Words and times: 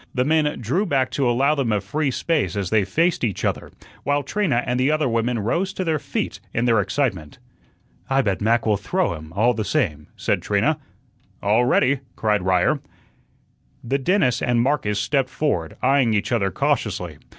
The 0.15 0.25
men 0.25 0.59
drew 0.59 0.87
back 0.87 1.11
to 1.11 1.29
allow 1.29 1.53
them 1.53 1.71
a 1.71 1.79
free 1.79 2.09
space 2.09 2.55
as 2.55 2.71
they 2.71 2.85
faced 2.85 3.23
each 3.23 3.45
other, 3.45 3.69
while 4.03 4.23
Trina 4.23 4.63
and 4.65 4.79
the 4.79 4.89
other 4.89 5.07
women 5.07 5.37
rose 5.37 5.73
to 5.73 5.83
their 5.83 5.99
feet 5.99 6.39
in 6.55 6.65
their 6.65 6.79
excitement. 6.81 7.37
"I 8.09 8.23
bet 8.23 8.41
Mac 8.41 8.65
will 8.65 8.77
throw 8.77 9.13
him, 9.13 9.31
all 9.35 9.53
the 9.53 9.63
same," 9.63 10.07
said 10.15 10.41
Trina. 10.41 10.79
"All 11.43 11.65
ready!" 11.65 11.99
cried 12.15 12.41
Ryer. 12.41 12.79
The 13.83 13.99
dentist 13.99 14.41
and 14.41 14.59
Marcus 14.59 14.99
stepped 14.99 15.29
forward, 15.29 15.77
eyeing 15.83 16.15
each 16.15 16.31
other 16.31 16.49
cautiously. 16.49 17.19